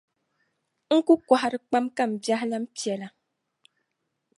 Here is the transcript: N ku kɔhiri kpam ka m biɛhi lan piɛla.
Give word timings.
N 0.95 0.97
ku 1.07 1.13
kɔhiri 1.27 1.57
kpam 1.67 1.85
ka 1.95 2.03
m 2.09 2.13
biɛhi 2.21 2.45
lan 2.51 2.65
piɛla. 2.75 3.07